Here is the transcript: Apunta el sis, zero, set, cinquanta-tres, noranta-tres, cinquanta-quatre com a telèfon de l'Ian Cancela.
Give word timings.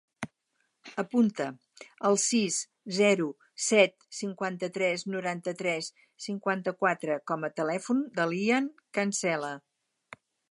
Apunta 1.01 1.45
el 2.09 2.15
sis, 2.21 2.55
zero, 2.99 3.27
set, 3.65 3.95
cinquanta-tres, 4.21 5.03
noranta-tres, 5.17 5.91
cinquanta-quatre 6.27 7.19
com 7.33 7.47
a 7.49 7.51
telèfon 7.61 8.01
de 8.19 8.27
l'Ian 8.31 8.73
Cancela. 8.99 9.53